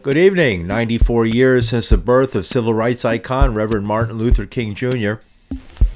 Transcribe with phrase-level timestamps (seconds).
[0.00, 0.68] Good evening.
[0.68, 5.14] 94 years since the birth of civil rights icon Reverend Martin Luther King Jr.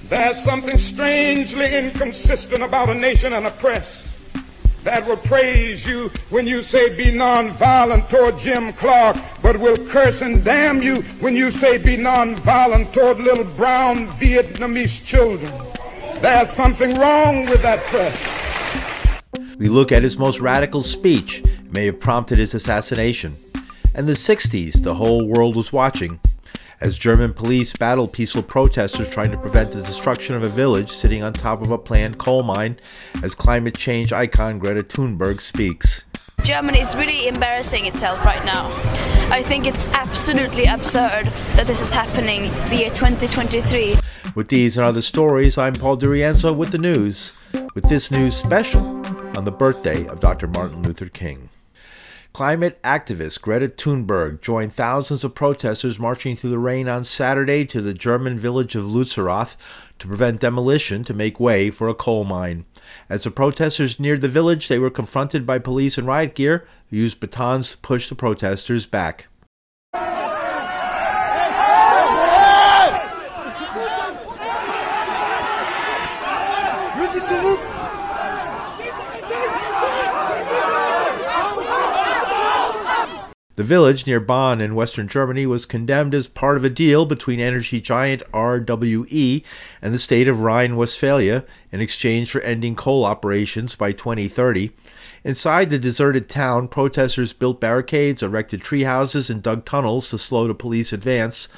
[0.09, 4.09] There's something strangely inconsistent about a nation and a press
[4.83, 10.21] that will praise you when you say be nonviolent toward Jim Clark, but will curse
[10.21, 15.53] and damn you when you say be nonviolent toward little brown Vietnamese children.
[16.21, 18.19] There's something wrong with that press.
[19.59, 23.37] We look at his most radical speech, it may have prompted his assassination.
[23.95, 26.19] In the 60s, the whole world was watching
[26.81, 31.23] as German police battled peaceful protesters trying to prevent the destruction of a village sitting
[31.23, 32.79] on top of a planned coal mine,
[33.23, 36.05] as climate change icon Greta Thunberg speaks.
[36.43, 38.67] Germany is really embarrassing itself right now.
[39.31, 43.97] I think it's absolutely absurd that this is happening the year 2023.
[44.35, 47.33] With these and other stories, I'm Paul DiRienzo with the news,
[47.75, 48.83] with this news special
[49.37, 50.49] on the birthday of Dr.
[50.49, 51.51] Martin Luther King.
[52.33, 57.83] Climate activist Greta Thunberg joined thousands of protesters marching through the rain on Saturday to
[57.83, 59.55] the German village of Lützerath
[59.99, 62.65] to prevent demolition to make way for a coal mine.
[63.11, 66.97] As the protesters neared the village, they were confronted by police in riot gear who
[66.97, 69.29] used batons to push the protesters back.
[83.55, 87.39] The village near Bonn in western Germany was condemned as part of a deal between
[87.39, 89.45] energy giant RWE
[89.83, 94.73] and the state of Rhine Westphalia in exchange for ending coal operations by 2030.
[95.23, 100.49] Inside the deserted town, protesters built barricades, erected tree houses, and dug tunnels to slow
[100.49, 101.49] the police advance.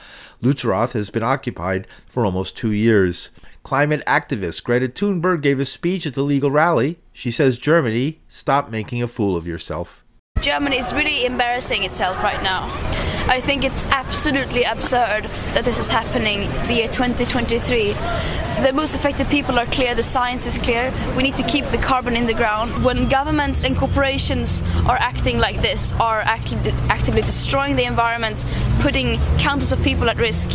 [0.43, 3.31] Lützerath has been occupied for almost two years.
[3.63, 6.99] Climate activist Greta Thunberg gave a speech at the legal rally.
[7.13, 10.04] She says Germany, stop making a fool of yourself.
[10.45, 12.65] Germany is really embarrassing itself right now.
[13.29, 15.25] I think it's absolutely absurd
[15.55, 17.93] that this is happening the year 2023.
[18.63, 20.93] The most affected people are clear, the science is clear.
[21.17, 22.85] We need to keep the carbon in the ground.
[22.85, 28.45] When governments and corporations are acting like this, are actively, actively destroying the environment,
[28.81, 30.51] putting countless of people at risk,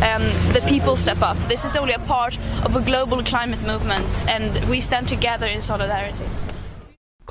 [0.00, 0.22] um,
[0.54, 1.36] the people step up.
[1.48, 5.60] This is only a part of a global climate movement, and we stand together in
[5.60, 6.24] solidarity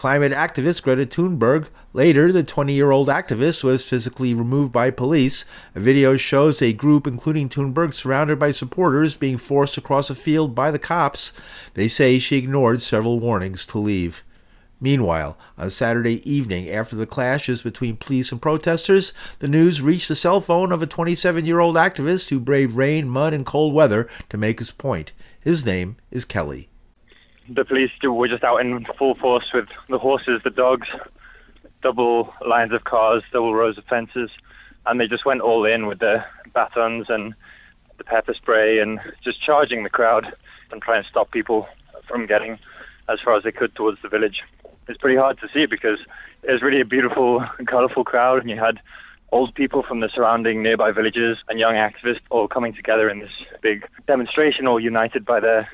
[0.04, 1.70] climate activist Greta Thunberg.
[1.94, 5.46] Later, the 20 year old activist was physically removed by police.
[5.76, 10.54] A video shows a group, including Thunberg, surrounded by supporters, being forced across a field
[10.54, 11.32] by the cops.
[11.76, 14.26] They say she ignored several warnings to leave.
[14.82, 20.16] Meanwhile, on Saturday evening, after the clashes between police and protesters, the news reached the
[20.16, 24.10] cell phone of a 27 year old activist who braved rain, mud, and cold weather
[24.28, 25.14] to make his point.
[25.40, 26.68] His name is Kelly
[27.50, 30.88] the police were just out in full force with the horses, the dogs,
[31.82, 34.30] double lines of cars, double rows of fences,
[34.86, 36.24] and they just went all in with the
[36.54, 37.34] batons and
[37.98, 40.34] the pepper spray and just charging the crowd
[40.72, 41.68] and trying to stop people
[42.08, 42.58] from getting
[43.10, 44.42] as far as they could towards the village.
[44.88, 46.00] It's pretty hard to see because
[46.44, 48.80] it was really a beautiful, colourful crowd, and you had
[49.32, 53.32] old people from the surrounding nearby villages and young activists all coming together in this
[53.62, 55.68] big demonstration, all united by their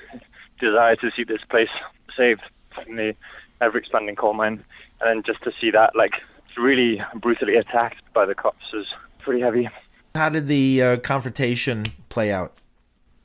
[0.59, 1.69] desire to see this place
[2.15, 2.41] saved
[2.73, 3.15] from the
[3.61, 4.63] ever expanding coal mine,
[5.01, 6.13] and then just to see that like
[6.57, 8.87] really brutally attacked by the cops was
[9.19, 9.69] pretty heavy.
[10.15, 12.53] How did the uh, confrontation play out?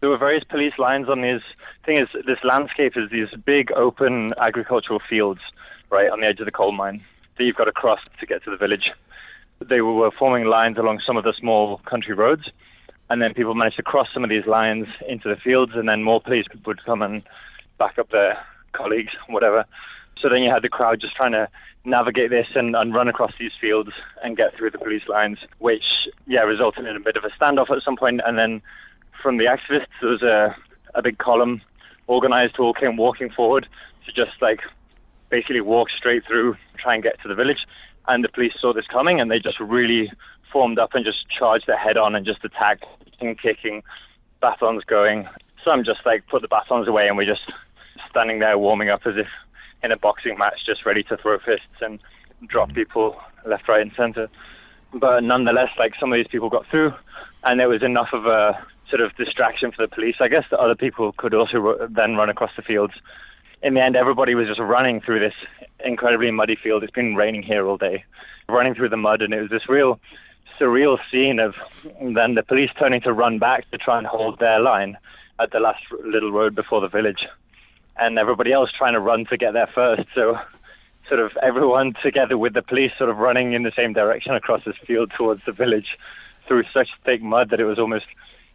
[0.01, 1.41] There were various police lines on these.
[1.85, 5.41] Thing is, this landscape is these big open agricultural fields,
[5.91, 7.03] right on the edge of the coal mine
[7.37, 8.93] that you've got to cross to get to the village.
[9.61, 12.51] They were forming lines along some of the small country roads,
[13.11, 16.03] and then people managed to cross some of these lines into the fields, and then
[16.03, 17.23] more police would come and
[17.79, 18.39] back up their
[18.73, 19.65] colleagues, whatever.
[20.21, 21.49] So then you had the crowd just trying to
[21.85, 23.91] navigate this and, and run across these fields
[24.23, 25.85] and get through the police lines, which
[26.27, 28.21] yeah resulted in a bit of a standoff at some point.
[28.25, 28.63] And then
[29.23, 30.57] from the activists, there was a
[30.95, 31.61] a big column
[32.07, 33.67] organized who all came walking forward
[34.07, 34.61] to just like
[35.29, 37.67] basically walk straight through, try and get to the village.
[38.07, 40.13] And the police saw this coming, and they just really
[40.55, 42.85] formed up and just charged their head on and just attacked,
[43.21, 43.83] and kicking,
[44.41, 45.29] batons going.
[45.67, 47.53] Some just like put the batons away and we're just
[48.09, 49.27] standing there warming up as if
[49.83, 51.99] in a boxing match, just ready to throw fists and
[52.47, 52.75] drop mm.
[52.75, 54.29] people left, right, and center.
[54.93, 56.95] But nonetheless, like some of these people got through,
[57.43, 60.61] and there was enough of a sort of distraction for the police, I guess, that
[60.61, 62.95] other people could also then run across the fields.
[63.63, 65.35] In the end, everybody was just running through this
[65.85, 66.85] incredibly muddy field.
[66.85, 68.05] It's been raining here all day,
[68.49, 69.99] running through the mud, and it was this real
[70.59, 71.55] surreal scene of
[72.01, 74.97] then the police turning to run back to try and hold their line
[75.39, 77.27] at the last little road before the village,
[77.97, 80.05] and everybody else trying to run to get there first.
[80.15, 80.39] So
[81.09, 84.65] sort of everyone together with the police sort of running in the same direction across
[84.65, 85.99] this field towards the village
[86.47, 88.07] through such thick mud that it was almost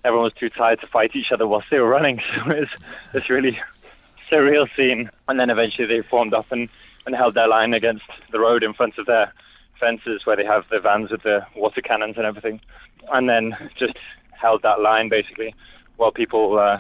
[0.04, 2.22] everyone was too tired to fight each other whilst they were running.
[2.36, 2.70] So it was
[3.14, 3.60] this really
[4.32, 5.10] surreal scene.
[5.28, 6.70] And then eventually they formed up and,
[7.06, 9.34] and held their line against the road in front of their
[9.80, 12.62] fences where they have the vans with the water cannons and everything.
[13.14, 13.98] And then just
[14.32, 15.54] held that line basically
[15.98, 16.80] while people uh,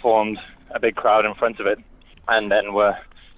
[0.00, 0.38] formed
[0.70, 1.78] a big crowd in front of it
[2.28, 2.96] and then were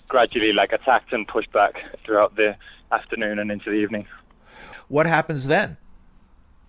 [0.08, 2.56] gradually like attacked and pushed back throughout the
[2.92, 4.06] afternoon and into the evening.
[4.88, 5.76] What happens then?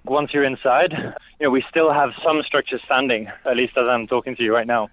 [0.06, 0.94] Once you're inside,
[1.40, 4.54] you know, we still have some structures standing, at least as I'm talking to you
[4.54, 4.90] right now.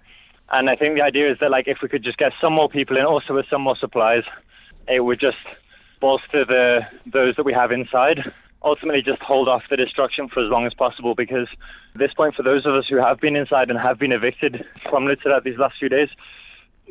[0.51, 2.69] And I think the idea is that like if we could just get some more
[2.69, 4.23] people in, also with some more supplies,
[4.87, 5.37] it would just
[6.03, 8.19] bolster the those that we have inside.
[8.61, 11.47] Ultimately, just hold off the destruction for as long as possible because
[11.93, 14.65] at this point, for those of us who have been inside and have been evicted
[14.89, 16.09] from Lützerath these last few days,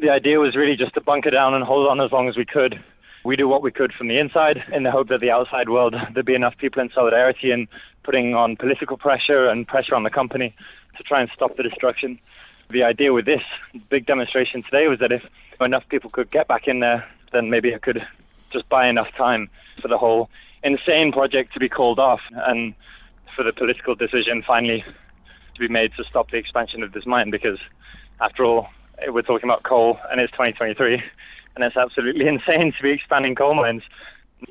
[0.01, 2.47] the idea was really just to bunker down and hold on as long as we
[2.47, 2.83] could.
[3.23, 5.95] We do what we could from the inside in the hope that the outside world,
[6.15, 7.69] there'd be enough people in solidarity and
[8.05, 10.55] putting on political pressure and pressure on the company
[10.97, 12.19] to try and stop the destruction.
[12.71, 13.43] The idea with this
[13.91, 15.23] big demonstration today was that if
[15.61, 18.07] enough people could get back in there, then maybe it could
[18.53, 19.49] just buy enough time
[19.81, 20.29] for the whole
[20.63, 22.75] insane project to be called off and
[23.35, 24.85] for the political decision finally
[25.55, 27.59] to be made to stop the expansion of this mine because
[28.21, 28.69] after all
[29.09, 31.03] we're talking about coal and it's 2023
[31.55, 33.83] and it's absolutely insane to be expanding coal mines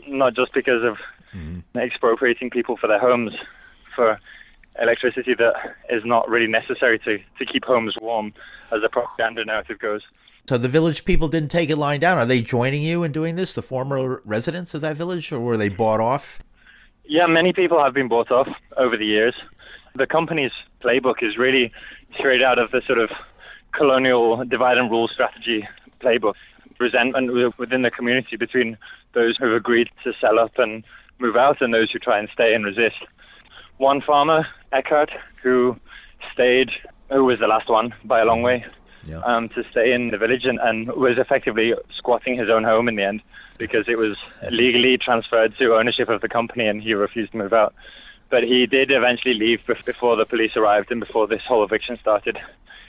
[0.07, 0.97] not just because of
[1.33, 1.77] mm-hmm.
[1.77, 3.33] expropriating people for their homes
[3.95, 4.19] for
[4.81, 5.53] electricity that
[5.89, 8.33] is not really necessary to, to keep homes warm
[8.71, 10.01] as the propaganda narrative goes
[10.47, 12.17] so the village people didn't take it lying down.
[12.17, 15.57] Are they joining you in doing this, the former residents of that village, or were
[15.57, 16.39] they bought off?
[17.05, 18.47] Yeah, many people have been bought off
[18.77, 19.35] over the years.
[19.95, 20.51] The company's
[20.81, 21.71] playbook is really
[22.17, 23.09] straight out of the sort of
[23.73, 25.67] colonial divide and rule strategy
[25.99, 26.35] playbook.
[26.79, 28.77] Resentment within the community between
[29.13, 30.83] those who have agreed to sell up and
[31.19, 32.97] move out and those who try and stay and resist.
[33.77, 35.11] One farmer, Eckhart,
[35.43, 35.77] who
[36.33, 36.71] stayed,
[37.11, 38.65] who was the last one by a long way,
[39.05, 39.19] yeah.
[39.19, 42.95] um, to stay in the village and, and was effectively squatting his own home in
[42.95, 43.21] the end
[43.57, 44.17] because it was
[44.49, 47.73] legally transferred to ownership of the company and he refused to move out.
[48.29, 52.39] But he did eventually leave before the police arrived and before this whole eviction started.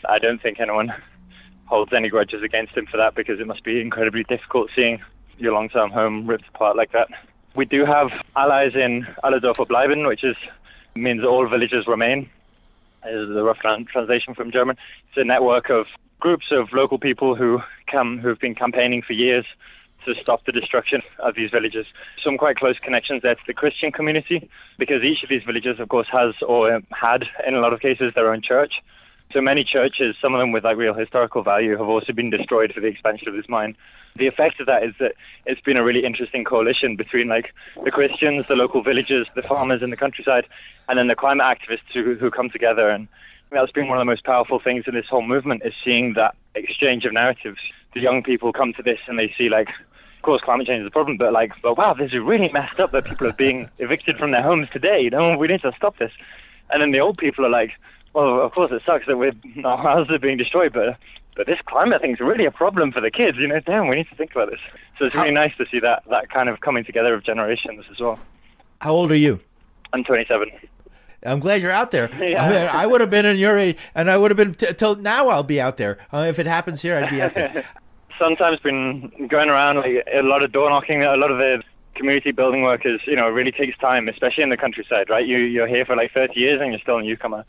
[0.09, 0.95] I don't think anyone
[1.67, 5.03] holds any grudges against him for that because it must be incredibly difficult seeing
[5.39, 7.09] your long-term home ripped apart like that.
[7.55, 10.37] We do have allies in Alle Dörfer bleiben, which is
[10.95, 12.29] means all villages remain.
[13.05, 14.77] Is the rough translation from German.
[15.09, 15.87] It's a network of
[16.21, 17.61] groups of local people who
[17.91, 19.45] come who've been campaigning for years
[20.07, 21.87] to stop the destruction of these villages.
[22.23, 25.89] Some quite close connections there to the Christian community because each of these villages, of
[25.89, 28.75] course, has or had, in a lot of cases, their own church.
[29.33, 32.73] So many churches, some of them with like real historical value, have also been destroyed
[32.73, 33.77] for the expansion of this mine.
[34.17, 35.15] The effect of that is that
[35.47, 39.83] it's been a really interesting coalition between like the Christians, the local villagers, the farmers
[39.83, 40.47] in the countryside,
[40.89, 43.09] and then the climate activists who, who come together and
[43.53, 46.35] that's been one of the most powerful things in this whole movement is seeing that
[46.55, 47.59] exchange of narratives.
[47.95, 50.87] The young people come to this and they see like, of course, climate change is
[50.87, 53.69] a problem, but like, well, wow, this is really messed up that people are being
[53.79, 55.01] evicted from their homes today.
[55.01, 56.13] You know, we need to stop this.
[56.71, 57.73] And then the old people are like,
[58.15, 59.33] well, of course, it sucks that we're,
[59.65, 60.97] our houses are being destroyed, but
[61.35, 63.39] but this climate thing is really a problem for the kids.
[63.39, 64.61] You know, damn, we need to think about this.
[64.99, 67.99] So it's really nice to see that that kind of coming together of generations as
[67.99, 68.19] well.
[68.81, 69.41] How old are you?
[69.93, 70.51] I'm 27.
[71.25, 72.11] I'm glad you're out there.
[72.21, 72.45] Yeah.
[72.45, 74.75] I, mean, I would have been in your age, and I would have been t-
[74.75, 75.29] till now.
[75.29, 75.99] I'll be out there.
[76.13, 77.65] Uh, if it happens here, I'd be out there.
[78.21, 81.05] Sometimes been going around like a lot of door knocking.
[81.05, 81.63] A lot of the
[81.95, 85.27] community building work is, you know, it really takes time, especially in the countryside, right?
[85.27, 87.45] You you're here for like 30 years and you're still a newcomer.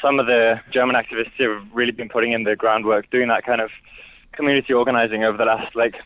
[0.00, 3.60] Some of the German activists have really been putting in the groundwork, doing that kind
[3.60, 3.70] of
[4.32, 6.00] community organizing over the last like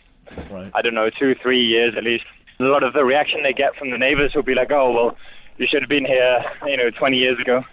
[0.50, 0.70] right.
[0.74, 2.24] I don't know two three years at least.
[2.58, 5.16] A lot of the reaction they get from the neighbors will be like, oh well
[5.58, 7.64] you should have been here, you know, 20 years ago.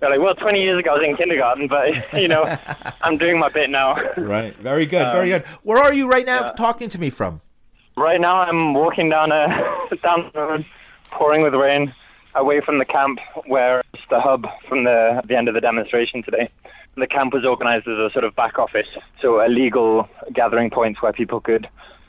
[0.00, 2.44] They're like, well, 20 years ago I was in kindergarten, but you know,
[3.02, 3.96] I'm doing my bit now.
[4.16, 4.54] Right.
[4.56, 5.02] Very good.
[5.02, 5.46] Um, very good.
[5.62, 6.52] Where are you right now yeah.
[6.52, 7.40] talking to me from?
[7.96, 9.46] Right now I'm walking down a
[10.02, 10.66] down the road,
[11.10, 11.92] pouring with rain,
[12.38, 16.22] away from the camp where it's the hub from the the end of the demonstration
[16.22, 16.48] today.
[16.96, 18.88] The camp was organized as a sort of back office,
[19.20, 21.68] so a legal gathering point where people could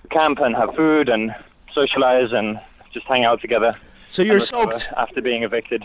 [0.10, 1.36] camp and have food and
[1.74, 2.60] socialize and
[2.94, 3.76] just hang out together.
[4.08, 5.84] So you're soaked after being evicted.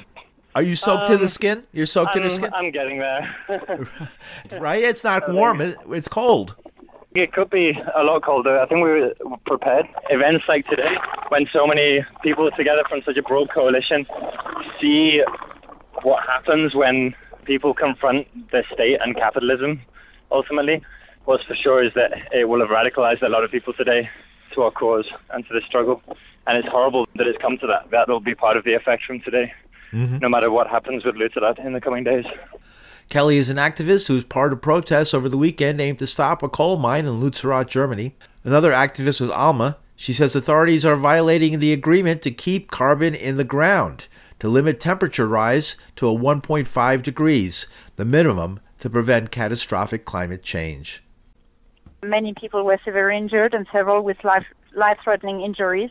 [0.54, 1.64] Are you soaked um, to the skin?
[1.72, 2.50] You're soaked I'm, to the skin.
[2.54, 3.36] I'm getting there.
[4.58, 4.82] right?
[4.82, 5.60] It's not warm.
[5.90, 6.54] It's cold.
[7.14, 8.59] It could be a lot colder.
[8.59, 9.14] I think we were
[9.47, 9.87] prepared.
[10.11, 10.97] Events like today,
[11.28, 14.04] when so many people together from such a broad coalition
[14.80, 15.23] see
[16.02, 19.80] what happens when people confront the state and capitalism,
[20.33, 20.83] ultimately,
[21.25, 24.11] what's for sure is that it will have radicalized a lot of people today
[24.54, 26.02] to our cause and to the struggle.
[26.49, 27.92] And it's horrible that it's come to that.
[27.92, 29.52] That will be part of the effect from today,
[29.92, 30.18] mm-hmm.
[30.18, 32.25] no matter what happens with Lützerath in the coming days.
[33.08, 36.42] Kelly is an activist who was part of protests over the weekend aimed to stop
[36.42, 38.16] a coal mine in Lützerath, Germany.
[38.42, 39.78] Another activist was Alma.
[39.96, 44.08] She says authorities are violating the agreement to keep carbon in the ground,
[44.40, 51.02] to limit temperature rise to a 1.5 degrees, the minimum to prevent catastrophic climate change.
[52.02, 54.44] Many people were severely injured and several with life
[54.75, 55.90] life threatening injuries.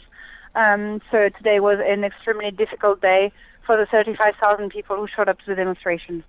[0.55, 3.31] Um, so today was an extremely difficult day
[3.65, 6.23] for the 35,000 people who showed up to the demonstration.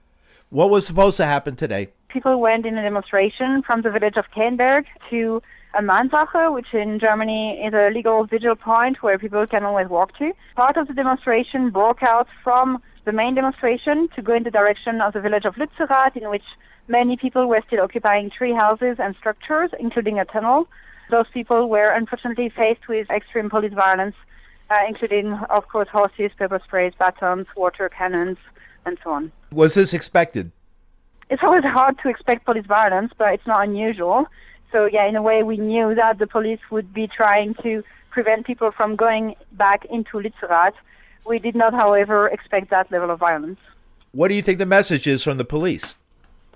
[0.54, 1.88] What was supposed to happen today?
[2.08, 5.42] People went in a demonstration from the village of Keyenberg to
[5.76, 10.16] a Mahnwache, which in Germany is a legal vigil point where people can always walk
[10.18, 10.30] to.
[10.54, 15.00] Part of the demonstration broke out from the main demonstration to go in the direction
[15.00, 16.46] of the village of Lützerath, in which
[16.86, 20.68] many people were still occupying tree houses and structures, including a tunnel.
[21.10, 24.14] Those people were unfortunately faced with extreme police violence,
[24.70, 28.38] uh, including, of course, horses, pepper sprays, batons, water cannons,
[28.86, 29.32] and so on.
[29.52, 30.52] Was this expected?
[31.30, 34.26] It's always hard to expect police violence, but it's not unusual.
[34.72, 38.46] So, yeah, in a way, we knew that the police would be trying to prevent
[38.46, 40.74] people from going back into Lützerath.
[41.26, 43.58] We did not, however, expect that level of violence.
[44.12, 45.96] What do you think the message is from the police?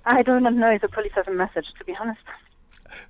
[0.05, 2.21] I do not know if the police has a message, to be honest.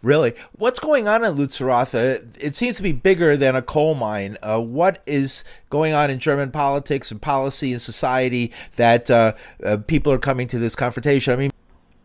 [0.02, 0.34] Really?
[0.54, 1.96] What's going on in Lützerath?
[1.96, 4.38] Uh, it seems to be bigger than a coal mine.
[4.42, 9.34] Uh, what is going on in German politics and policy and society that uh,
[9.64, 11.34] uh, people are coming to this confrontation?
[11.34, 11.52] I mean,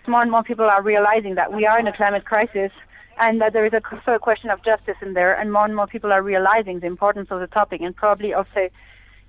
[0.07, 2.71] more and more people are realizing that we are in a climate crisis
[3.21, 5.87] and that there is a, a question of justice in there, and more and more
[5.87, 8.69] people are realizing the importance of the topic and probably also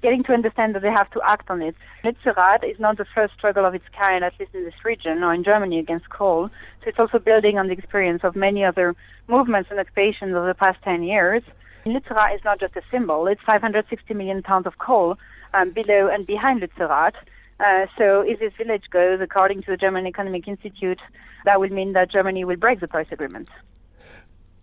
[0.05, 1.75] getting to understand that they have to act on it.
[2.03, 5.33] Lützerath is not the first struggle of its kind, at least in this region or
[5.33, 6.49] in Germany, against coal.
[6.81, 8.95] So it's also building on the experience of many other
[9.27, 11.41] movements and occupations of the past 10 years.
[11.87, 15.17] Lützerath is not just a symbol, it's 560 million tons of coal
[15.55, 17.17] um, below and behind Lützerath.
[17.59, 21.01] Uh, so if this village goes according to the German Economic Institute,
[21.45, 23.49] that will mean that Germany will break the Paris Agreement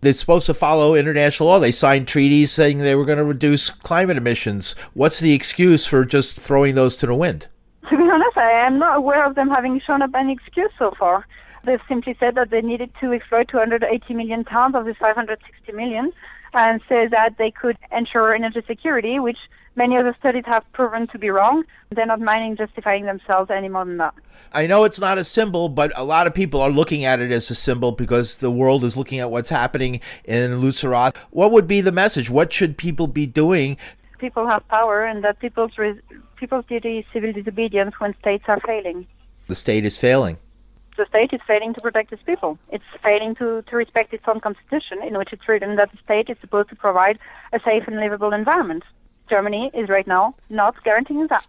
[0.02, 1.58] they're supposed to follow international law.
[1.60, 4.72] They signed treaties saying they were going to reduce climate emissions.
[4.94, 7.46] What's the excuse for just throwing those to the wind?
[7.88, 10.92] To be honest, I am not aware of them having shown up any excuse so
[10.98, 11.26] far.
[11.64, 16.12] They've simply said that they needed to exploit 280 million tons of the 560 million
[16.54, 19.38] and say that they could ensure energy security, which
[19.76, 21.64] many of the studies have proven to be wrong.
[21.90, 24.14] They're not minding justifying themselves any more than that.
[24.52, 27.30] I know it's not a symbol, but a lot of people are looking at it
[27.32, 31.16] as a symbol because the world is looking at what's happening in Lützerath.
[31.30, 32.30] What would be the message?
[32.30, 33.76] What should people be doing?
[34.18, 36.00] People have power, and that people's res-
[36.36, 39.06] people's duty is civil disobedience when states are failing.
[39.48, 40.38] The state is failing.
[40.96, 42.58] The state is failing to protect its people.
[42.70, 46.28] It's failing to, to respect its own constitution, in which it's written that the state
[46.28, 47.18] is supposed to provide
[47.52, 48.84] a safe and livable environment.
[49.28, 51.46] Germany is right now not guaranteeing that.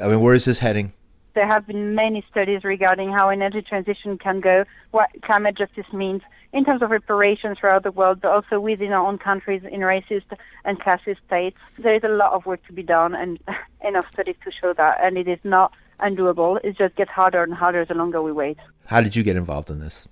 [0.00, 0.92] I mean, where is this heading?
[1.34, 6.22] There have been many studies regarding how energy transition can go, what climate justice means
[6.52, 10.36] in terms of reparations throughout the world, but also within our own countries in racist
[10.64, 11.56] and classist states.
[11.78, 13.40] There is a lot of work to be done and
[13.84, 16.60] enough studies to show that, and it is not undoable.
[16.62, 18.58] It just gets harder and harder the longer we wait.
[18.86, 20.06] How did you get involved in this?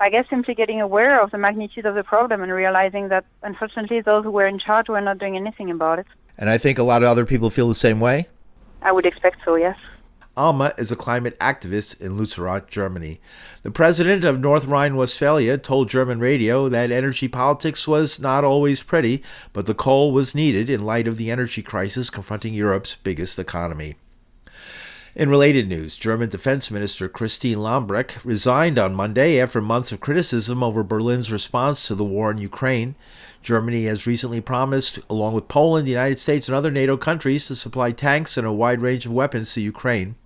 [0.00, 4.00] I guess simply getting aware of the magnitude of the problem and realizing that unfortunately
[4.00, 6.06] those who were in charge were not doing anything about it.
[6.38, 8.28] And I think a lot of other people feel the same way.
[8.82, 9.76] I would expect so, yes.
[10.36, 13.20] Alma is a climate activist in Lützerath, Germany.
[13.64, 18.84] The president of North Rhine Westphalia told German radio that energy politics was not always
[18.84, 23.36] pretty, but the coal was needed in light of the energy crisis confronting Europe's biggest
[23.36, 23.96] economy.
[25.16, 30.62] In related news, German Defense Minister Christine Lambrecht resigned on Monday after months of criticism
[30.62, 32.94] over Berlin's response to the war in Ukraine.
[33.42, 37.56] Germany has recently promised, along with Poland, the United States, and other NATO countries, to
[37.56, 40.16] supply tanks and a wide range of weapons to Ukraine.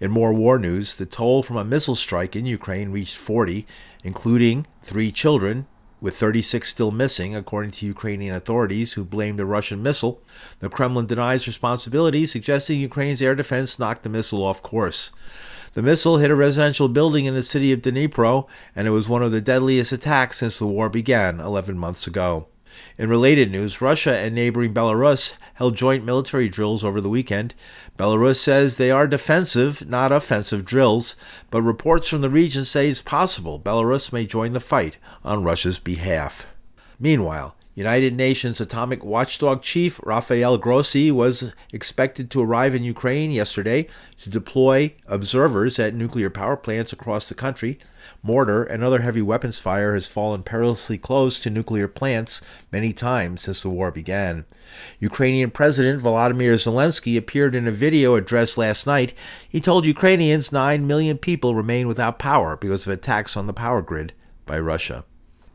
[0.00, 3.66] In more war news, the toll from a missile strike in Ukraine reached 40,
[4.04, 5.66] including three children,
[6.00, 10.22] with 36 still missing, according to Ukrainian authorities who blamed a Russian missile.
[10.60, 15.10] The Kremlin denies responsibility, suggesting Ukraine's air defense knocked the missile off course.
[15.74, 19.22] The missile hit a residential building in the city of Dnipro, and it was one
[19.22, 22.48] of the deadliest attacks since the war began 11 months ago.
[22.96, 27.54] In related news, Russia and neighboring Belarus held joint military drills over the weekend.
[27.98, 31.16] Belarus says they are defensive, not offensive drills,
[31.50, 35.78] but reports from the region say it's possible Belarus may join the fight on Russia's
[35.78, 36.46] behalf.
[37.00, 43.86] Meanwhile, United Nations Atomic Watchdog Chief Rafael Grossi was expected to arrive in Ukraine yesterday
[44.16, 47.78] to deploy observers at nuclear power plants across the country.
[48.20, 52.42] Mortar and other heavy weapons fire has fallen perilously close to nuclear plants
[52.72, 54.44] many times since the war began.
[54.98, 59.14] Ukrainian President Volodymyr Zelensky appeared in a video address last night.
[59.48, 63.82] He told Ukrainians 9 million people remain without power because of attacks on the power
[63.82, 64.14] grid
[64.46, 65.04] by Russia.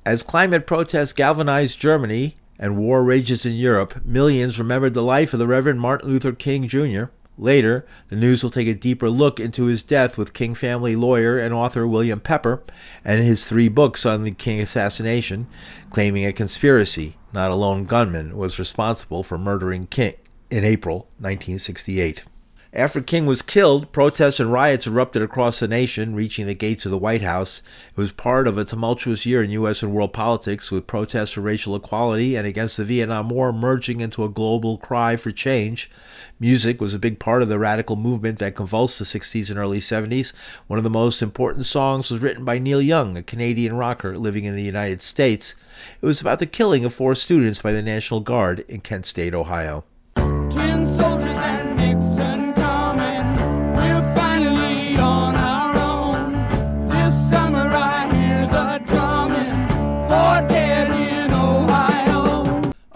[0.05, 5.39] As climate protests galvanized Germany and war rages in Europe, millions remembered the life of
[5.39, 7.05] the Reverend Martin Luther King Jr.
[7.37, 11.39] Later, the news will take a deeper look into his death with King family lawyer
[11.39, 12.61] and author William Pepper
[13.05, 15.47] and his three books on the King assassination,
[15.89, 20.15] claiming a conspiracy, not a lone gunman, was responsible for murdering King
[20.51, 22.25] in April 1968.
[22.75, 26.91] After King was killed, protests and riots erupted across the nation, reaching the gates of
[26.91, 27.61] the White House.
[27.91, 29.83] It was part of a tumultuous year in U.S.
[29.83, 34.23] and world politics, with protests for racial equality and against the Vietnam War merging into
[34.23, 35.91] a global cry for change.
[36.39, 39.79] Music was a big part of the radical movement that convulsed the 60s and early
[39.79, 40.33] 70s.
[40.65, 44.45] One of the most important songs was written by Neil Young, a Canadian rocker living
[44.45, 45.53] in the United States.
[46.01, 49.35] It was about the killing of four students by the National Guard in Kent State,
[49.35, 49.83] Ohio.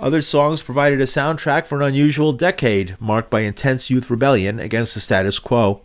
[0.08, 4.94] Other songs provided a soundtrack for an unusual decade, marked by intense youth rebellion against
[4.94, 5.82] the status quo.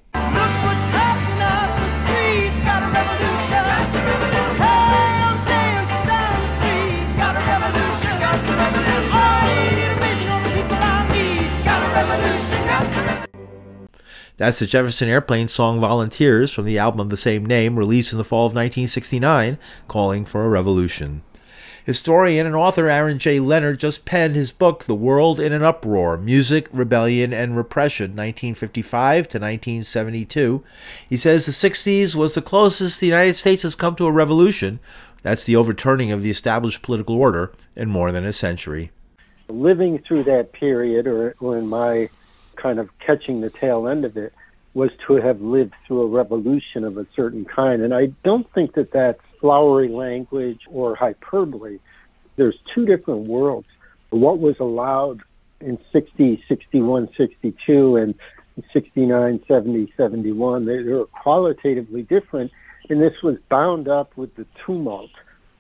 [14.37, 18.19] That's the Jefferson Airplane song Volunteers from the album of the same name, released in
[18.19, 21.23] the fall of 1969, calling for a revolution.
[21.85, 23.41] Historian and author Aaron J.
[23.41, 29.29] Leonard just penned his book, The World in an Uproar Music, Rebellion, and Repression, 1955
[29.29, 30.63] to 1972.
[31.09, 34.79] He says the 60s was the closest the United States has come to a revolution.
[35.23, 38.91] That's the overturning of the established political order in more than a century.
[39.49, 42.09] Living through that period, or, or in my
[42.57, 44.33] kind of catching the tail end of it,
[44.75, 47.83] was to have lived through a revolution of a certain kind.
[47.83, 51.79] And I don't think that that's flowery language or hyperbole.
[52.37, 53.67] There's two different worlds.
[54.09, 55.21] What was allowed
[55.61, 58.15] in 60, 61, 62, and
[58.73, 62.51] 69, 70, 71, they, they were qualitatively different.
[62.89, 65.11] And this was bound up with the tumult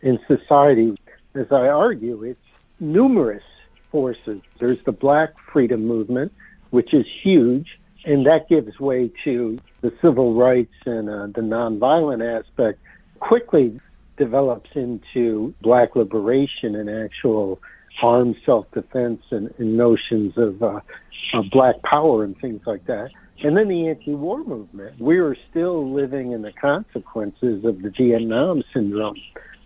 [0.00, 0.96] in society.
[1.34, 2.40] As I argue, it's
[2.80, 3.44] numerous
[3.90, 4.40] forces.
[4.58, 6.32] There's the black freedom movement,
[6.70, 12.40] which is huge, and that gives way to the civil rights and uh, the nonviolent
[12.40, 12.80] aspect
[13.22, 13.80] quickly
[14.16, 17.60] develops into black liberation and actual
[18.02, 20.80] armed self-defense and, and notions of, uh,
[21.34, 23.10] of black power and things like that.
[23.44, 25.00] And then the anti-war movement.
[25.00, 29.16] We are still living in the consequences of the Vietnam syndrome.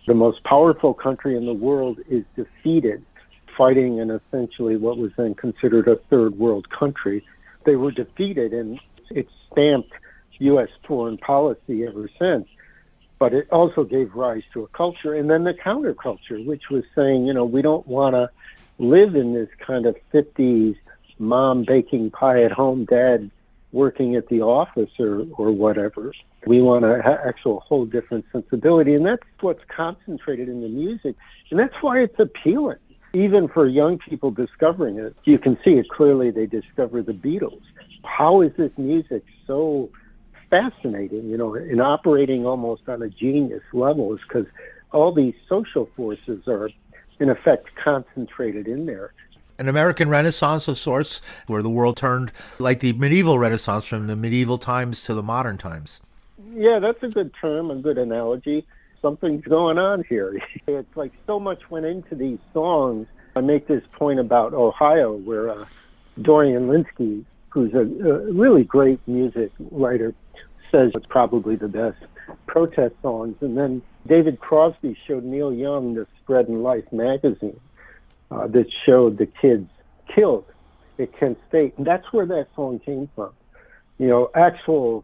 [0.05, 3.03] The most powerful country in the world is defeated,
[3.57, 7.25] fighting in essentially what was then considered a third world country.
[7.65, 9.91] They were defeated, and it stamped
[10.39, 10.69] U.S.
[10.87, 12.47] foreign policy ever since
[13.19, 17.25] but it also gave rise to a culture and then the counterculture, which was saying,
[17.25, 18.29] you know, we don't want to
[18.77, 20.75] live in this kind of 50s
[21.19, 23.31] mom baking pie at home, dad
[23.71, 26.13] working at the office or, or whatever.
[26.45, 28.93] We want a ha- actual whole different sensibility.
[28.93, 31.15] And that's what's concentrated in the music.
[31.49, 32.77] And that's why it's appealing.
[33.13, 36.29] Even for young people discovering it, you can see it clearly.
[36.29, 37.61] They discover the Beatles.
[38.03, 39.89] How is this music so
[40.49, 44.45] fascinating, you know, and operating almost on a genius level is because
[44.91, 46.69] all these social forces are,
[47.19, 49.13] in effect, concentrated in there.
[49.59, 54.15] An American Renaissance of sorts, where the world turned like the medieval Renaissance from the
[54.15, 55.99] medieval times to the modern times.
[56.53, 58.65] Yeah, that's a good term, a good analogy.
[59.01, 60.39] Something's going on here.
[60.67, 63.07] It's like so much went into these songs.
[63.35, 65.65] I make this point about Ohio, where uh,
[66.21, 70.13] Dorian Lynskey, who's a, a really great music writer,
[70.71, 71.97] says it's probably the best
[72.45, 73.35] protest songs.
[73.41, 77.59] And then David Crosby showed Neil Young the Spread in Life magazine
[78.31, 79.69] uh, that showed the kids
[80.13, 80.45] killed
[80.99, 81.77] at Kent State.
[81.77, 83.31] And that's where that song came from.
[83.97, 85.03] You know, actual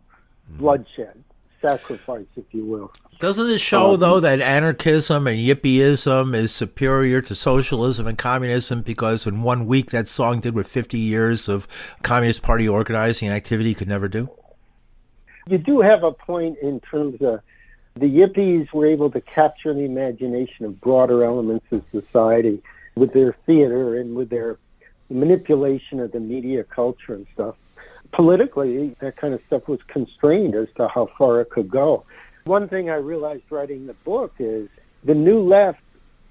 [0.50, 1.24] bloodshed,
[1.62, 2.92] sacrifice, if you will.
[3.20, 8.82] Doesn't it show, um, though, that anarchism and yippieism is superior to socialism and communism
[8.82, 11.68] because in one week that song did what 50 years of
[12.04, 14.30] Communist Party organizing activity could never do?
[15.48, 17.42] You do have a point in terms of
[17.96, 22.62] the yippies were able to capture the imagination of broader elements of society.
[22.96, 24.58] with their theater and with their
[25.10, 27.56] manipulation of the media culture and stuff.
[28.12, 32.06] Politically, that kind of stuff was constrained as to how far it could go.
[32.46, 34.70] One thing I realized writing the book is
[35.04, 35.80] the new left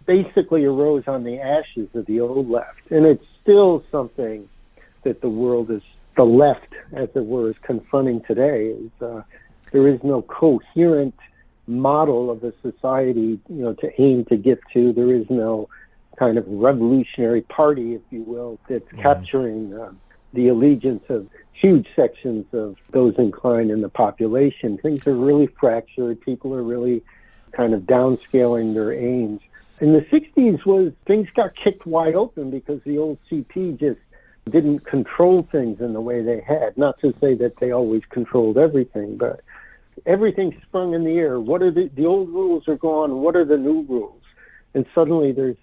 [0.07, 2.91] basically arose on the ashes of the old left.
[2.91, 4.49] And it's still something
[5.03, 5.83] that the world is,
[6.17, 8.67] the left, as it were, is confronting today.
[8.67, 9.23] Is uh,
[9.71, 11.15] there is no coherent
[11.67, 14.93] model of a society, you know, to aim to get to.
[14.93, 15.69] There is no
[16.19, 19.03] kind of revolutionary party, if you will, that's mm.
[19.03, 19.93] capturing uh,
[20.33, 24.79] the allegiance of huge sections of those inclined in the population.
[24.79, 26.21] Things are really fractured.
[26.21, 27.03] People are really
[27.53, 29.41] kind of downscaling their aims.
[29.81, 34.01] In the 60s was things got kicked wide open because the old CP just
[34.51, 36.77] didn't control things in the way they had.
[36.77, 39.41] Not to say that they always controlled everything, but
[40.07, 41.39] everything sprung in the air.
[41.41, 43.21] What are the the old rules are gone?
[43.21, 44.21] What are the new rules?
[44.75, 45.57] And suddenly there's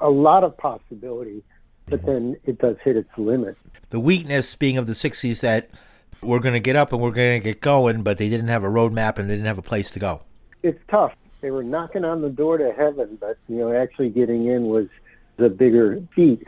[0.00, 1.42] a lot of possibility,
[1.86, 3.56] but then it does hit its limit.
[3.90, 5.70] The weakness being of the 60s that
[6.20, 8.64] we're going to get up and we're going to get going, but they didn't have
[8.64, 10.22] a roadmap and they didn't have a place to go.
[10.62, 11.14] It's tough.
[11.40, 14.88] They were knocking on the door to heaven, but you know, actually getting in was
[15.36, 16.46] the bigger feat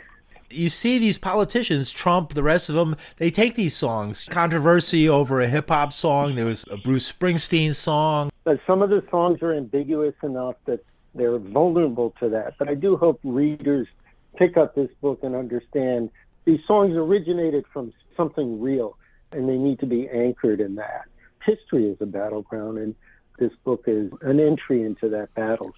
[0.50, 5.40] you see these politicians, Trump, the rest of them, they take these songs, controversy over
[5.40, 6.34] a hip hop song.
[6.34, 8.30] There was a Bruce Springsteen song.
[8.44, 10.84] But some of the songs are ambiguous enough that
[11.14, 12.54] they're vulnerable to that.
[12.58, 13.88] But I do hope readers
[14.36, 16.10] pick up this book and understand
[16.44, 18.96] these songs originated from something real
[19.32, 21.04] and they need to be anchored in that.
[21.44, 22.94] History is a battleground, and
[23.38, 25.74] this book is an entry into that battle.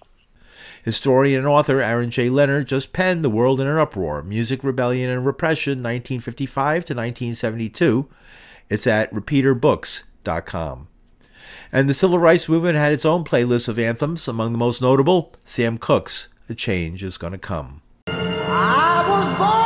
[0.83, 2.29] Historian and author Aaron J.
[2.29, 8.07] Leonard just penned The World in an Uproar Music, Rebellion, and Repression, 1955 to 1972.
[8.69, 10.87] It's at repeaterbooks.com.
[11.71, 15.33] And the civil rights movement had its own playlist of anthems, among the most notable,
[15.43, 17.81] Sam Cooke's A Change is Gonna Come.
[18.07, 19.60] I was born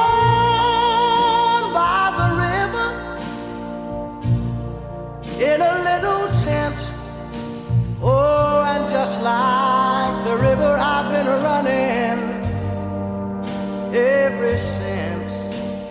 [13.95, 15.45] ever since.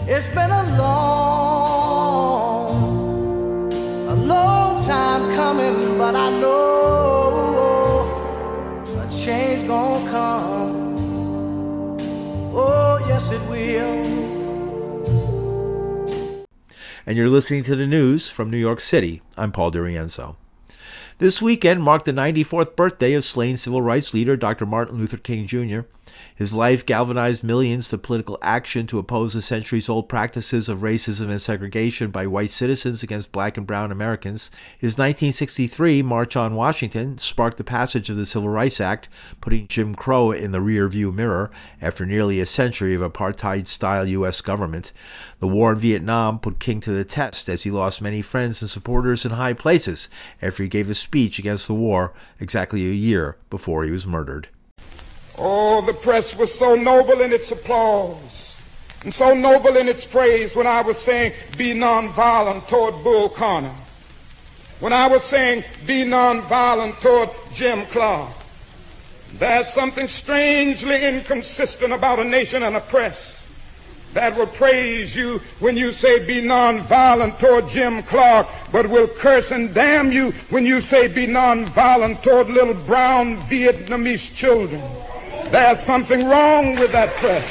[0.07, 1.65] It's been a long
[4.09, 8.05] a long time coming, but I know
[9.01, 10.85] a change gonna come.
[12.55, 14.05] Oh, yes, it will.
[17.07, 19.23] And you're listening to the news from New York City.
[19.37, 20.37] I'm Paul DiRienzo.
[21.19, 24.67] This weekend marked the 94th birthday of slain civil rights leader Dr.
[24.67, 25.81] Martin Luther King Jr.
[26.37, 31.31] His life galvanized millions to political action to oppose the centuries old practices of racism
[31.31, 34.51] and segregation by white citizens against black and brown Americans.
[34.77, 39.09] His 1963 March on Washington sparked the passage of the Civil Rights Act,
[39.41, 44.41] putting Jim Crow in the rearview mirror after nearly a century of apartheid style U.S.
[44.41, 44.93] government.
[45.39, 48.71] The war in Vietnam put King to the test as he lost many friends and
[48.71, 50.09] supporters in high places
[50.43, 54.49] after he gave a speech against the war exactly a year before he was murdered.
[55.39, 58.35] Oh, the press was so noble in its applause
[59.05, 63.75] and so noble in its praise when I was saying, be nonviolent toward Bull Connor.
[64.81, 68.33] When I was saying, be nonviolent toward Jim Clark.
[69.35, 73.45] There's something strangely inconsistent about a nation and a press
[74.15, 79.51] that will praise you when you say be nonviolent toward Jim Clark, but will curse
[79.51, 84.83] and damn you when you say be nonviolent toward little brown Vietnamese children.
[85.51, 87.45] There's something wrong with that press.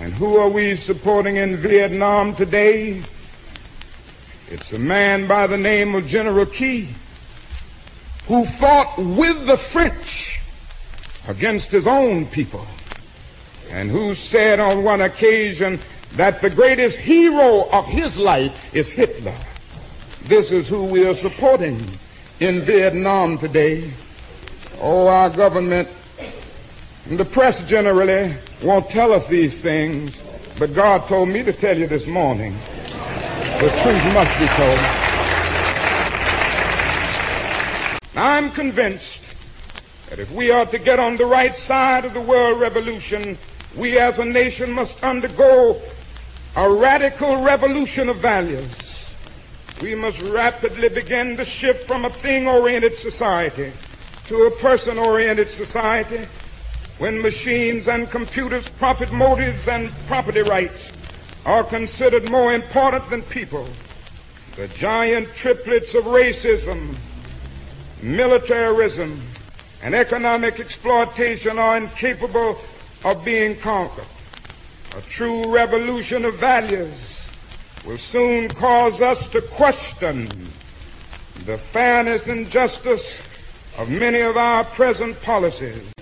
[0.00, 3.02] And who are we supporting in Vietnam today?
[4.50, 6.88] It's a man by the name of General Ky
[8.26, 10.40] who fought with the French
[11.28, 12.66] against his own people
[13.70, 15.78] and who said on one occasion
[16.12, 19.36] that the greatest hero of his life is Hitler.
[20.22, 21.84] This is who we are supporting
[22.40, 23.90] in Vietnam today.
[24.80, 25.88] Oh, our government
[27.08, 30.12] and the press generally won't tell us these things,
[30.58, 32.54] but God told me to tell you this morning.
[33.60, 34.78] The truth must be told.
[38.14, 39.20] I'm convinced
[40.10, 43.38] that if we are to get on the right side of the world revolution,
[43.76, 45.80] we as a nation must undergo
[46.58, 49.06] a radical revolution of values.
[49.80, 53.72] We must rapidly begin to shift from a thing-oriented society
[54.24, 56.26] to a person-oriented society
[56.98, 60.92] when machines and computers, profit motives, and property rights
[61.46, 63.68] are considered more important than people.
[64.56, 66.96] The giant triplets of racism,
[68.02, 69.22] militarism,
[69.84, 72.58] and economic exploitation are incapable
[73.04, 74.06] of being conquered.
[74.96, 77.26] A true revolution of values
[77.84, 80.28] will soon cause us to question
[81.44, 83.20] the fairness and justice
[83.78, 85.92] of many of our present policies.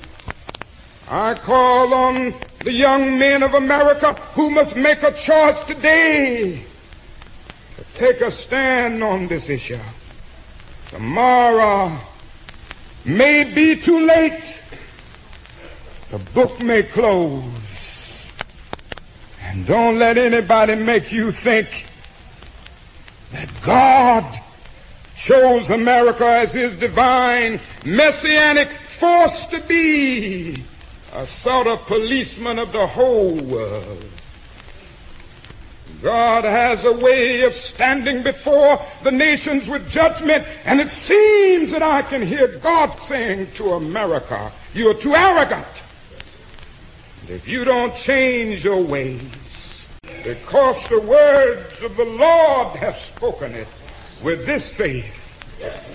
[1.09, 6.65] I call on the young men of America who must make a choice today
[7.77, 9.79] to take a stand on this issue.
[10.89, 11.93] Tomorrow
[13.05, 14.61] may be too late.
[16.11, 17.43] The book may close.
[19.57, 21.87] And don't let anybody make you think
[23.33, 24.39] that God
[25.17, 30.63] chose America as his divine messianic force to be
[31.15, 34.05] a sort of policeman of the whole world.
[36.03, 41.83] God has a way of standing before the nations with judgment, and it seems that
[41.83, 45.83] I can hear God saying to America, You're too arrogant.
[47.23, 49.23] And if you don't change your ways,
[50.27, 53.69] because the words of the Lord have spoken it,
[54.25, 55.23] with this faith,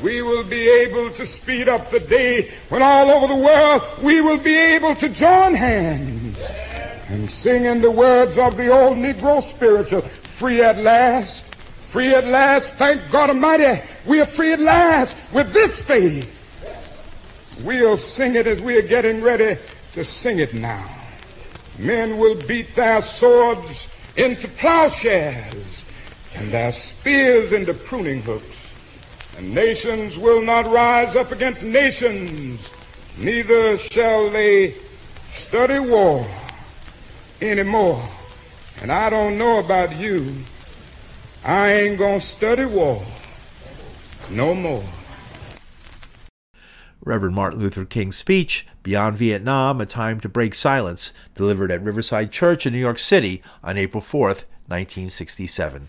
[0.02, 4.22] we will be able to speed up the day when all over the world we
[4.22, 6.39] will be able to join hands
[7.10, 11.44] and sing in the words of the old Negro spiritual, free at last,
[11.89, 16.38] free at last, thank God Almighty, we are free at last with this faith.
[17.65, 19.60] We'll sing it as we are getting ready
[19.91, 20.88] to sing it now.
[21.78, 25.86] Men will beat their swords into plowshares
[26.36, 28.45] and their spears into pruning hooks.
[29.38, 32.69] And nations will not rise up against nations,
[33.17, 34.76] neither shall they
[35.30, 36.26] study war
[37.41, 38.04] anymore.
[38.82, 40.36] And I don't know about you,
[41.43, 43.04] I ain't gonna study war
[44.30, 44.84] no more.
[47.04, 52.32] Reverend Martin Luther King's speech, Beyond Vietnam A Time to Break Silence, delivered at Riverside
[52.32, 55.88] Church in New York City on April 4th, 1967.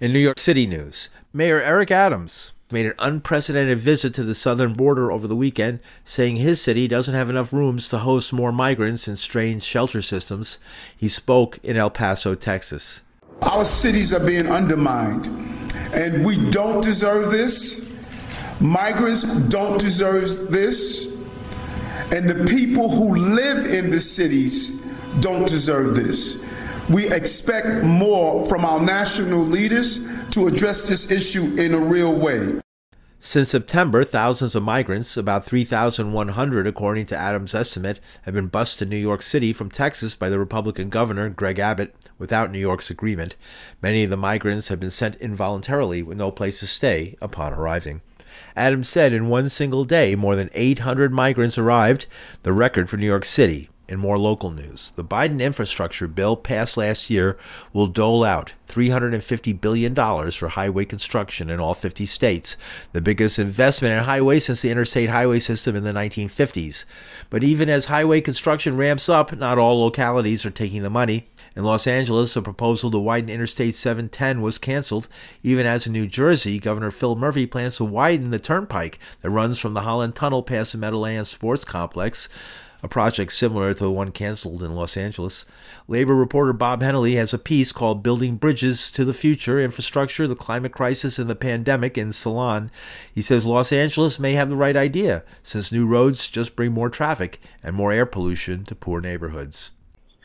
[0.00, 4.74] In New York City news, Mayor Eric Adams made an unprecedented visit to the southern
[4.74, 9.08] border over the weekend, saying his city doesn't have enough rooms to host more migrants
[9.08, 10.58] in strange shelter systems.
[10.96, 13.04] He spoke in El Paso, Texas.
[13.42, 15.26] Our cities are being undermined,
[15.92, 17.87] and we don't deserve this.
[18.60, 21.14] Migrants don't deserve this.
[22.12, 24.80] And the people who live in the cities
[25.20, 26.44] don't deserve this.
[26.90, 32.60] We expect more from our national leaders to address this issue in a real way.
[33.20, 38.86] Since September, thousands of migrants, about 3,100 according to Adams' estimate, have been bused to
[38.86, 43.36] New York City from Texas by the Republican governor, Greg Abbott, without New York's agreement.
[43.82, 48.02] Many of the migrants have been sent involuntarily with no place to stay upon arriving.
[48.56, 52.06] Adams said in one single day, more than 800 migrants arrived,
[52.42, 53.68] the record for New York City.
[53.88, 57.38] In more local news, the Biden infrastructure bill passed last year
[57.72, 62.58] will dole out $350 billion for highway construction in all 50 states,
[62.92, 66.84] the biggest investment in highways since the interstate highway system in the 1950s.
[67.30, 71.26] But even as highway construction ramps up, not all localities are taking the money.
[71.58, 75.08] In Los Angeles, a proposal to widen Interstate 710 was canceled,
[75.42, 79.58] even as in New Jersey, Governor Phil Murphy plans to widen the turnpike that runs
[79.58, 82.28] from the Holland Tunnel past the Meadowlands Sports Complex
[82.80, 85.46] a project similar to the one canceled in Los Angeles.
[85.88, 90.36] Labor reporter Bob Hennelly has a piece called Building Bridges to the Future Infrastructure, the
[90.36, 92.70] Climate Crisis, and the Pandemic in Salon.
[93.12, 96.88] He says Los Angeles may have the right idea, since new roads just bring more
[96.88, 99.72] traffic and more air pollution to poor neighborhoods.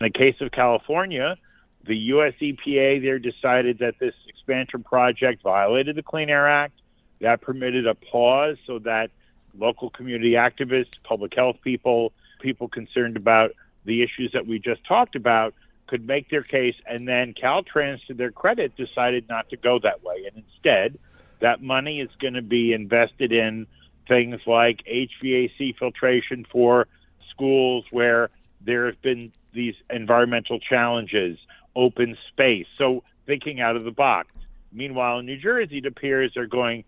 [0.03, 1.37] In the case of California,
[1.85, 2.33] the U.S.
[2.41, 6.73] EPA there decided that this expansion project violated the Clean Air Act.
[7.21, 9.11] That permitted a pause so that
[9.57, 12.11] local community activists, public health people,
[12.41, 13.51] people concerned about
[13.85, 15.53] the issues that we just talked about
[15.87, 20.03] could make their case, and then Caltrans, to their credit, decided not to go that
[20.03, 20.25] way.
[20.25, 20.99] And instead,
[21.39, 23.67] that money is going to be invested in
[24.09, 26.87] things like HVAC filtration for
[27.29, 31.37] schools where there have been these environmental challenges,
[31.75, 32.67] open space.
[32.77, 34.29] So thinking out of the box.
[34.71, 36.83] Meanwhile, in New Jersey, it appears they're going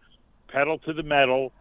[0.47, 1.51] pedal to the metal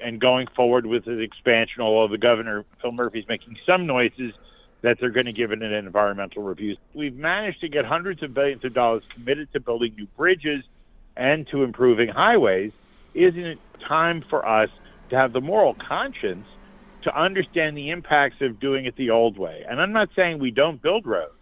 [0.00, 4.32] and going forward with the expansion, although the governor, Phil Murphy, is making some noises
[4.80, 6.76] that they're going to give it an environmental review.
[6.94, 10.64] We've managed to get hundreds of billions of dollars committed to building new bridges
[11.16, 12.72] and to improving highways.
[13.14, 14.70] Isn't it time for us
[15.10, 16.46] to have the moral conscience
[17.04, 19.64] to understand the impacts of doing it the old way?
[19.68, 21.32] And I'm not saying we don't build roads,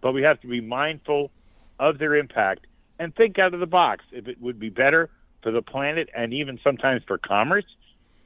[0.00, 1.30] but we have to be mindful
[1.78, 2.66] of their impact
[2.98, 4.04] and think out of the box.
[4.12, 5.10] If it would be better
[5.42, 7.64] for the planet and even sometimes for commerce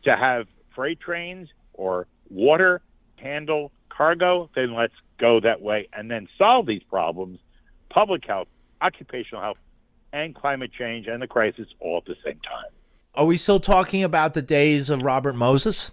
[0.05, 2.81] to have freight trains or water
[3.17, 7.39] handle cargo, then let's go that way and then solve these problems
[7.91, 8.49] public health,
[8.81, 9.59] occupational health,
[10.13, 12.71] and climate change and the crisis all at the same time.
[13.15, 15.91] Are we still talking about the days of Robert Moses?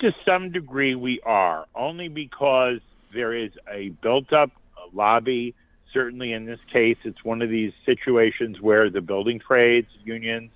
[0.00, 2.78] To some degree, we are, only because
[3.12, 4.52] there is a built up
[4.92, 5.54] lobby.
[5.92, 10.50] Certainly, in this case, it's one of these situations where the building trades unions,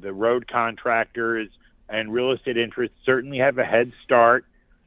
[0.00, 1.48] the road contractors,
[1.88, 4.44] and real estate interests certainly have a head start.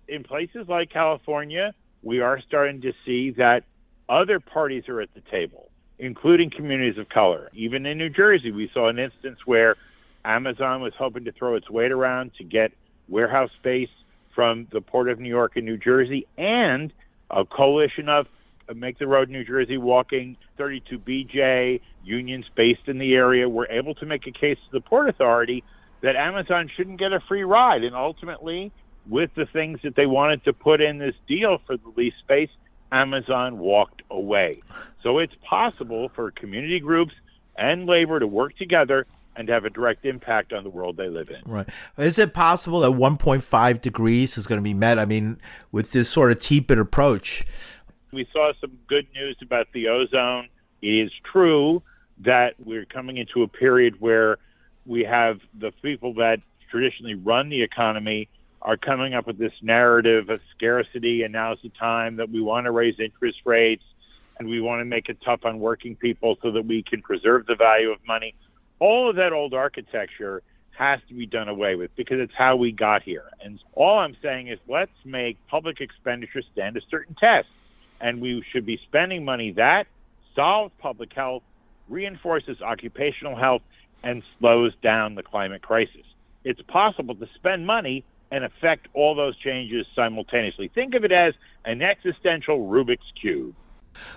[0.07, 3.63] In places like California, we are starting to see that
[4.07, 7.49] other parties are at the table, including communities of color.
[7.53, 9.75] Even in New Jersey, we saw an instance where
[10.23, 12.71] Amazon was hoping to throw its weight around to get
[13.09, 13.89] warehouse space
[14.33, 16.93] from the Port of New York and New Jersey, and
[17.29, 18.27] a coalition of
[18.73, 24.05] Make the Road New Jersey Walking, 32BJ, unions based in the area were able to
[24.05, 25.63] make a case to the Port Authority
[26.01, 27.83] that Amazon shouldn't get a free ride.
[27.83, 28.71] And ultimately,
[29.07, 32.49] with the things that they wanted to put in this deal for the lease space,
[32.91, 34.61] Amazon walked away.
[35.03, 37.13] So it's possible for community groups
[37.57, 39.05] and labor to work together
[39.39, 41.41] and have a direct impact on the world they live in.
[41.49, 41.67] Right.
[41.97, 44.99] Is it possible that 1.5 degrees is going to be met?
[44.99, 45.39] I mean,
[45.71, 47.45] with this sort of tepid approach.
[48.11, 50.49] We saw some good news about the ozone.
[50.81, 51.81] It is true
[52.19, 54.39] that we're coming into a period where
[54.85, 58.27] we have the people that traditionally run the economy
[58.61, 62.65] are coming up with this narrative of scarcity, and now's the time that we want
[62.65, 63.83] to raise interest rates
[64.37, 67.45] and we want to make it tough on working people so that we can preserve
[67.45, 68.33] the value of money
[68.79, 70.41] all of that old architecture
[70.77, 73.25] has to be done away with because it's how we got here.
[73.43, 77.49] And all I'm saying is let's make public expenditure stand a certain test.
[77.99, 79.87] And we should be spending money that
[80.35, 81.43] solves public health,
[81.89, 83.61] reinforces occupational health,
[84.03, 86.05] and slows down the climate crisis.
[86.45, 90.71] It's possible to spend money and affect all those changes simultaneously.
[90.73, 91.33] Think of it as
[91.65, 93.53] an existential Rubik's Cube.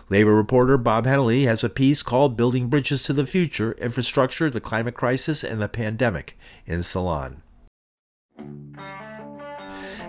[0.09, 4.61] Labor reporter Bob Hennelly has a piece called Building Bridges to the Future Infrastructure, the
[4.61, 7.43] Climate Crisis, and the Pandemic in Salon.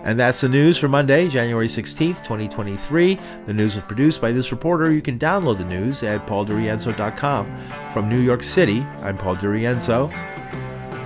[0.04, 3.18] And that's the news for Monday, January 16th, 2023.
[3.46, 4.92] The news was produced by this reporter.
[4.92, 7.90] You can download the news at pauldirienzo.com.
[7.90, 10.10] From New York City, I'm Paul Dirienzo.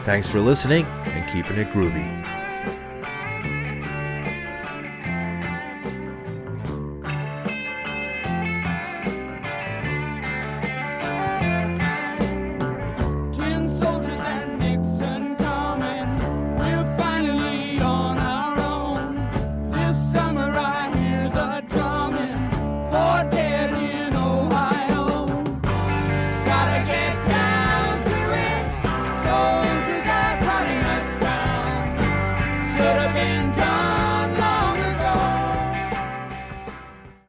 [0.04, 2.27] Thanks for listening and keeping it groovy.